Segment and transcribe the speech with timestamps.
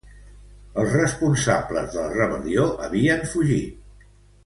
[0.83, 4.09] Els responsables de la rebel·lió havien fugit.